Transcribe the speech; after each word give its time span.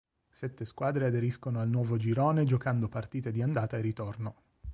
Sette 0.31 0.65
squadre 0.65 1.05
aderiscono 1.05 1.59
al 1.61 1.69
nuovo 1.69 1.95
girone 1.95 2.43
giocando 2.43 2.89
partite 2.89 3.31
di 3.31 3.43
andata 3.43 3.77
e 3.77 3.81
ritorno. 3.81 4.35